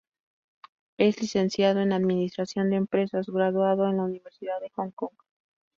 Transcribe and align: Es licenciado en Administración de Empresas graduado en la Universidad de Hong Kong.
Es 0.97 1.21
licenciado 1.21 1.79
en 1.79 1.93
Administración 1.93 2.71
de 2.71 2.77
Empresas 2.77 3.27
graduado 3.29 3.87
en 3.87 3.97
la 3.97 4.03
Universidad 4.05 4.59
de 4.59 4.71
Hong 4.71 4.89
Kong. 4.89 5.13